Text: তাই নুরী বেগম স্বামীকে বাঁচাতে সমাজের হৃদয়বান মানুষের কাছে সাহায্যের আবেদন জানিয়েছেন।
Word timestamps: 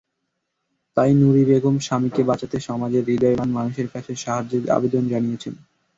তাই 0.97 1.11
নুরী 1.15 1.43
বেগম 1.45 1.75
স্বামীকে 1.79 2.21
বাঁচাতে 2.23 2.57
সমাজের 2.59 3.03
হৃদয়বান 3.07 3.49
মানুষের 3.49 3.87
কাছে 3.93 4.11
সাহায্যের 4.15 4.63
আবেদন 4.69 5.03
জানিয়েছেন। 5.07 5.53